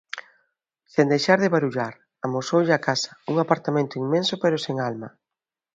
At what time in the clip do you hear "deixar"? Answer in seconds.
1.13-1.37